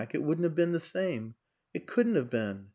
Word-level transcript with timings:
it 0.01 0.23
wouldn't 0.23 0.45
have 0.45 0.55
been 0.55 0.71
the 0.71 0.79
same. 0.79 1.35
It 1.75 1.85
couldn't 1.85 2.15
have 2.15 2.31
been. 2.31 2.69